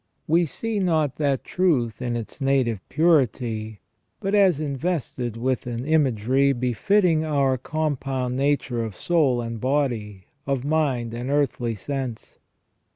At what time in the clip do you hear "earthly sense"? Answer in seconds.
11.29-12.39